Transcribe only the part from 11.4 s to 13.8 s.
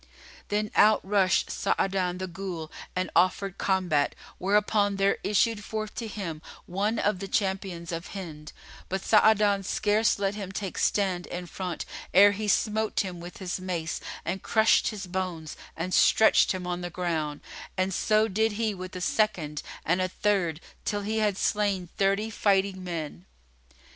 front ere he smote him with his